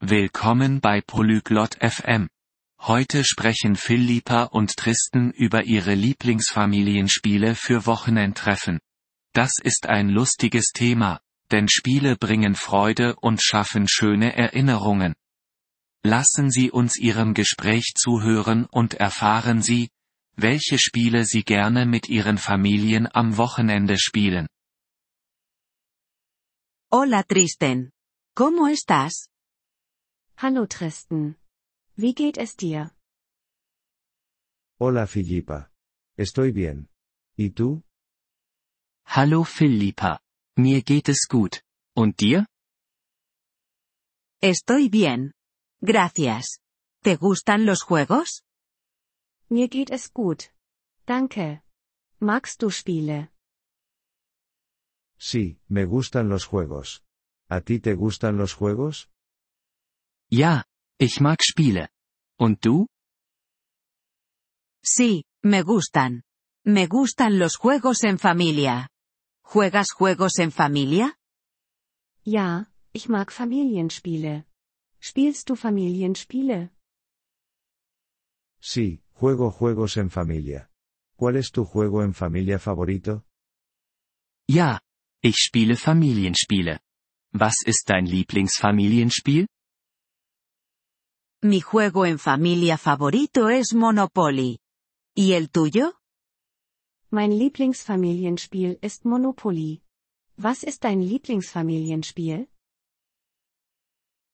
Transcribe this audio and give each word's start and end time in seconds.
Willkommen 0.00 0.80
bei 0.80 1.00
Polyglot 1.00 1.74
FM. 1.82 2.28
Heute 2.82 3.24
sprechen 3.24 3.74
Philippa 3.74 4.44
und 4.44 4.76
Tristan 4.76 5.32
über 5.32 5.64
ihre 5.64 5.94
Lieblingsfamilienspiele 5.94 7.56
für 7.56 7.84
Wochenendtreffen. 7.84 8.78
Das 9.32 9.54
ist 9.60 9.88
ein 9.88 10.08
lustiges 10.08 10.66
Thema, 10.72 11.20
denn 11.50 11.68
Spiele 11.68 12.14
bringen 12.16 12.54
Freude 12.54 13.16
und 13.16 13.42
schaffen 13.42 13.88
schöne 13.88 14.36
Erinnerungen. 14.36 15.16
Lassen 16.04 16.52
Sie 16.52 16.70
uns 16.70 16.96
Ihrem 16.96 17.34
Gespräch 17.34 17.94
zuhören 17.96 18.66
und 18.66 18.94
erfahren 18.94 19.62
Sie, 19.62 19.90
welche 20.36 20.78
Spiele 20.78 21.24
Sie 21.24 21.42
gerne 21.42 21.86
mit 21.86 22.08
Ihren 22.08 22.38
Familien 22.38 23.08
am 23.12 23.36
Wochenende 23.36 23.98
spielen. 23.98 24.46
Hola 26.92 27.24
Tristan. 27.24 27.90
¿Cómo 28.36 28.68
estás? 28.68 29.28
Hallo 30.40 30.68
Tristan. 30.68 31.34
Wie 31.96 32.14
geht 32.14 32.38
es 32.38 32.54
dir? 32.56 32.92
Hola 34.78 35.08
Philippa. 35.08 35.72
Estoy 36.16 36.52
bien. 36.52 36.88
¿Y 37.36 37.50
tú? 37.50 37.82
Hallo 39.04 39.42
Philippa. 39.42 40.20
Mir 40.56 40.82
geht 40.82 41.08
es 41.08 41.26
gut. 41.28 41.64
Und 41.96 42.20
dir? 42.20 42.46
Estoy 44.40 44.88
bien. 44.88 45.32
Gracias. 45.82 46.60
¿Te 47.02 47.16
gustan 47.16 47.66
los 47.66 47.82
juegos? 47.82 48.44
Mir 49.50 49.68
geht 49.68 49.90
es 49.90 50.12
gut. 50.12 50.52
Danke. 51.04 51.64
Magst 52.20 52.62
du 52.62 52.70
Spiele? 52.70 53.32
Sí, 55.18 55.58
me 55.66 55.84
gustan 55.84 56.28
los 56.28 56.44
juegos. 56.44 57.02
¿A 57.48 57.60
ti 57.60 57.80
te 57.80 57.94
gustan 57.96 58.36
los 58.36 58.54
juegos? 58.54 59.10
Ja, 60.30 60.64
ich 60.98 61.20
mag 61.20 61.42
Spiele. 61.42 61.88
Und 62.38 62.64
du? 62.64 62.86
Sí, 64.84 65.24
me 65.42 65.62
gustan. 65.62 66.22
Me 66.64 66.86
gustan 66.86 67.38
los 67.38 67.56
juegos 67.56 68.04
en 68.04 68.18
familia. 68.18 68.88
¿Juegas 69.42 69.92
juegos 69.92 70.38
en 70.38 70.52
familia? 70.52 71.16
Ja, 72.24 72.70
ich 72.92 73.08
mag 73.08 73.30
Familienspiele. 73.32 74.44
Spielst 75.00 75.48
du 75.48 75.56
Familienspiele? 75.56 76.70
Sí, 78.60 79.02
juego 79.14 79.50
juegos 79.50 79.96
en 79.96 80.10
familia. 80.10 80.70
¿Cuál 81.16 81.36
es 81.36 81.50
tu 81.52 81.64
juego 81.64 82.02
en 82.02 82.12
familia 82.12 82.58
favorito? 82.58 83.24
Ja, 84.50 84.80
ich 85.22 85.36
spiele 85.36 85.76
Familienspiele. 85.76 86.80
Was 87.32 87.62
ist 87.64 87.88
dein 87.88 88.06
Lieblingsfamilienspiel? 88.06 89.46
Mi 91.42 91.60
juego 91.60 92.04
en 92.04 92.18
familia 92.18 92.76
favorito 92.76 93.48
es 93.48 93.72
Monopoly. 93.72 94.58
¿Y 95.14 95.34
el 95.34 95.50
tuyo? 95.50 95.94
Mein 97.12 97.38
Lieblingsfamilienspiel 97.38 98.80
ist 98.82 99.04
Monopoly. 99.04 99.80
Was 100.36 100.64
ist 100.64 100.82
dein 100.82 101.00
Lieblingsfamilienspiel? 101.00 102.48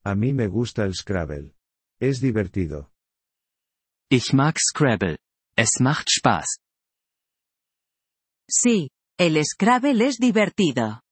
A 0.02 0.14
mí 0.14 0.32
me 0.32 0.48
gusta 0.48 0.84
el 0.84 0.94
Scrabble. 0.94 1.54
Es 2.00 2.20
divertido. 2.22 2.90
Ich 4.10 4.32
mag 4.32 4.58
Scrabble. 4.58 5.18
Es 5.56 5.80
macht 5.80 6.08
Spaß. 6.10 6.56
Sí, 8.48 8.88
el 9.18 9.42
Scrabble 9.44 10.06
es 10.06 10.16
divertido. 10.16 11.02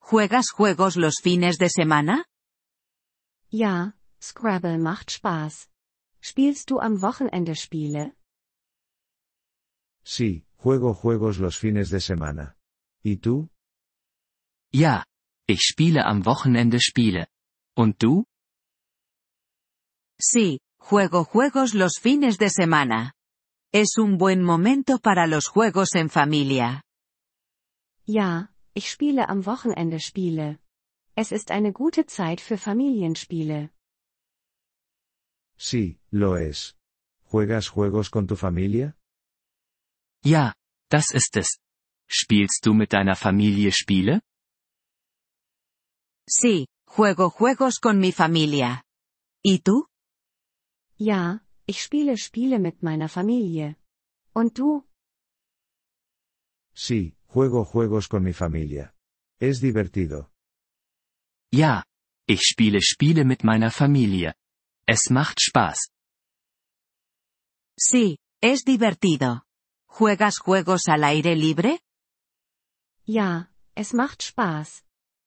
¿Juegas 0.00 0.50
juegos 0.50 0.96
los 0.96 1.20
fines 1.22 1.58
de 1.58 1.68
semana? 1.70 2.24
Ja, 3.52 3.96
Scrabble 4.28 4.78
macht 4.78 5.12
Spaß. 5.12 5.68
Spielst 6.20 6.70
du 6.70 6.80
am 6.80 7.00
Wochenende 7.00 7.54
Spiele? 7.54 8.12
Sí, 10.04 10.44
juego 10.56 10.94
juegos 10.94 11.38
los 11.38 11.56
fines 11.56 11.90
de 11.90 12.00
semana. 12.00 12.56
¿Y 13.04 13.18
tú? 13.18 13.50
Ja, 14.72 15.04
ich 15.46 15.60
spiele 15.62 16.04
am 16.04 16.24
Wochenende 16.24 16.80
Spiele. 16.80 17.28
Und 17.76 18.02
du? 18.02 18.24
Sí, 20.20 20.58
juego 20.78 21.24
juegos 21.24 21.72
los 21.74 22.00
fines 22.00 22.36
de 22.38 22.50
semana. 22.50 23.12
Es 23.72 23.96
un 23.96 24.18
buen 24.18 24.42
momento 24.42 24.98
para 24.98 25.28
los 25.28 25.46
juegos 25.46 25.94
en 25.94 26.10
familia. 26.10 26.82
Ja, 28.06 28.50
ich 28.74 28.90
spiele 28.90 29.28
am 29.28 29.46
Wochenende 29.46 30.00
Spiele. 30.00 30.58
Es 31.14 31.30
ist 31.30 31.52
eine 31.52 31.72
gute 31.72 32.06
Zeit 32.06 32.40
für 32.40 32.58
Familienspiele. 32.58 33.70
Sí, 35.56 35.98
lo 36.10 36.36
es. 36.36 36.76
¿Juegas 37.24 37.68
juegos 37.68 38.10
con 38.10 38.26
tu 38.26 38.36
familia? 38.36 38.96
Ja, 40.24 40.54
das 40.90 41.12
ist 41.14 41.36
es. 41.36 41.58
Spielst 42.08 42.64
du 42.64 42.74
mit 42.74 42.92
deiner 42.92 43.16
Familie 43.16 43.72
Spiele? 43.72 44.20
Sí, 46.28 46.66
juego 46.86 47.30
juegos 47.30 47.78
con 47.78 47.98
mi 47.98 48.12
familia. 48.12 48.84
¿Y 49.42 49.60
tú? 49.60 49.86
Ja, 50.98 51.44
ich 51.66 51.82
spiele 51.82 52.16
Spiele 52.16 52.58
mit 52.58 52.82
meiner 52.82 53.08
Familie. 53.08 53.76
Und 54.34 54.58
du? 54.58 54.86
Sí, 56.74 57.16
juego 57.26 57.64
juegos 57.64 58.08
con 58.08 58.22
mi 58.22 58.32
familia. 58.32 58.94
Es 59.40 59.60
divertido. 59.60 60.30
Ja, 61.52 61.84
ich 62.26 62.42
spiele 62.42 62.80
Spiele 62.82 63.24
mit 63.24 63.44
meiner 63.44 63.70
Familie. 63.70 64.34
Es 64.88 65.10
macht 65.10 65.40
Spaß. 65.40 65.88
Sí, 67.76 68.18
es 68.40 68.62
divertido. 68.64 69.42
¿Juegas 69.88 70.38
juegos 70.38 70.86
al 70.86 71.02
aire 71.02 71.34
libre? 71.34 71.80
Ja, 73.04 73.50
es 73.74 73.92
macht 73.94 74.22
Spaß. 74.22 74.84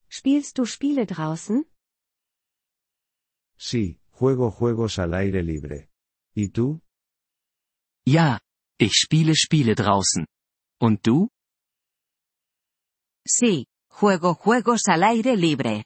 Spielst 0.09 0.57
du 0.57 0.65
Spiele 0.65 1.05
draußen? 1.05 1.65
Sí, 3.57 3.99
juego 4.11 4.49
juegos 4.49 4.97
al 4.97 5.13
aire 5.13 5.43
libre. 5.43 5.89
¿Y 6.33 6.49
tú? 6.49 6.81
Ja, 8.07 8.39
ich 8.77 8.93
spiele 8.93 9.35
Spiele 9.35 9.75
draußen. 9.75 10.25
Und 10.79 11.05
du? 11.05 11.27
Sí, 13.27 13.67
juego 13.89 14.35
juegos 14.35 14.87
al 14.87 15.03
aire 15.03 15.35
libre. 15.35 15.83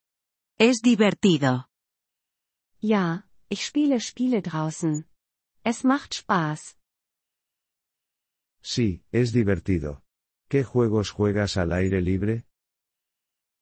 Es 0.59 0.81
divertido. 0.81 1.65
Ja, 2.79 3.27
ich 3.53 3.65
spiele 3.65 3.99
Spiele 4.01 4.41
draußen. 4.41 5.05
Es 5.63 5.83
macht 5.83 6.15
Spaß. 6.15 6.75
Sí, 8.63 9.03
es 9.11 9.31
divertido. 9.31 10.01
¿Qué 10.49 10.63
juegos 10.63 11.11
juegas 11.11 11.57
al 11.57 11.71
aire 11.71 12.01
libre? 12.01 12.45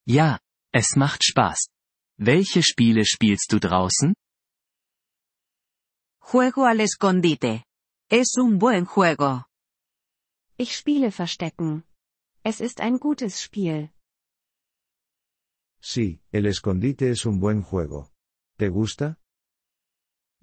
Ja, 0.08 0.40
es 0.72 0.96
macht 0.96 1.22
Spaß. 1.26 1.68
Welche 2.18 2.64
Spiele 2.64 3.04
spielst 3.06 3.52
du 3.52 3.60
draußen? 3.60 4.14
Juego 6.22 6.64
al 6.66 6.80
escondite. 6.80 7.64
Es 8.10 8.38
un 8.38 8.60
buen 8.60 8.86
juego. 8.86 9.44
Ich 10.58 10.72
spiele 10.74 11.12
Verstecken. 11.12 11.84
Es 12.44 12.62
ist 12.62 12.80
ein 12.80 12.98
gutes 12.98 13.42
Spiel. 13.42 13.90
Sí, 15.82 16.22
el 16.32 16.46
escondite 16.46 17.10
es 17.10 17.26
un 17.26 17.40
buen 17.42 17.62
juego. 17.62 18.10
¿Te 18.58 18.70
gusta? 18.70 19.18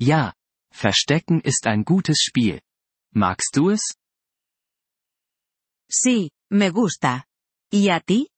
Ja, 0.01 0.33
Verstecken 0.71 1.41
ist 1.41 1.67
ein 1.67 1.85
gutes 1.85 2.23
Spiel. 2.23 2.61
Magst 3.13 3.57
du 3.57 3.71
es? 3.71 3.83
Sí, 5.91 6.31
me 6.51 6.71
gusta. 6.71 7.25
¿Y 7.73 7.91
a 7.91 8.01
ti? 8.01 8.29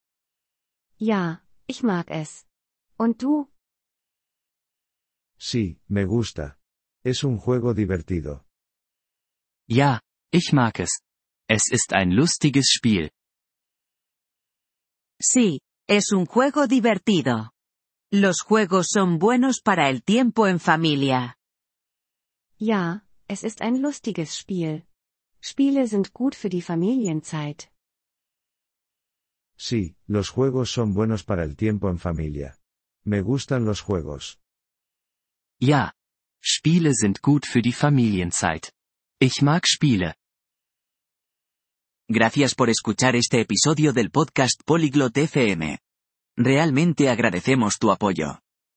Ja, 0.98 1.42
ich 1.66 1.82
mag 1.82 2.10
es. 2.10 2.46
Und 2.96 3.22
du? 3.22 3.48
Sí, 5.38 5.80
me 5.88 6.04
gusta. 6.06 6.58
Es 7.04 7.24
un 7.24 7.38
juego 7.38 7.74
divertido. 7.74 8.44
Ja, 9.68 10.00
ich 10.32 10.52
mag 10.52 10.80
es. 10.80 11.00
Es 11.48 11.70
ist 11.70 11.92
ein 11.92 12.12
lustiges 12.12 12.70
Spiel. 12.70 13.10
Sí, 15.20 15.60
es 15.88 16.12
un 16.12 16.26
juego 16.26 16.66
divertido. 16.66 17.52
Los 18.12 18.40
juegos 18.40 18.88
son 18.90 19.18
buenos 19.18 19.60
para 19.60 19.90
el 19.90 20.02
tiempo 20.02 20.46
en 20.46 20.58
familia. 20.58 21.36
Ja, 22.60 23.00
es 23.26 23.42
ist 23.42 23.62
ein 23.62 23.80
lustiges 23.80 24.36
Spiel. 24.36 24.84
Spiele 25.40 25.86
sind 25.86 26.12
gut 26.12 26.34
für 26.34 26.50
die 26.50 26.60
Familienzeit. 26.60 27.70
Sí, 29.56 29.96
los 30.06 30.28
juegos 30.28 30.70
son 30.70 30.92
buenos 30.92 31.24
para 31.24 31.42
el 31.42 31.56
tiempo 31.56 31.88
en 31.88 31.98
familia. 31.98 32.58
Me 33.02 33.22
gustan 33.22 33.64
los 33.64 33.80
juegos. 33.80 34.38
Ja, 35.58 35.94
Spiele 36.42 36.92
sind 36.92 37.22
gut 37.22 37.46
für 37.46 37.62
die 37.62 37.72
Familienzeit. 37.72 38.74
Ich 39.18 39.40
mag 39.40 39.66
Spiele. 39.66 40.14
Gracias 42.08 42.54
por 42.54 42.68
escuchar 42.68 43.16
este 43.16 43.40
episodio 43.40 43.94
del 43.94 44.10
podcast 44.10 44.62
Polyglot 44.66 45.16
FM. 45.16 45.78
Realmente 46.36 47.08
agradecemos 47.08 47.78
tu 47.78 47.90
apoyo. 47.90 48.40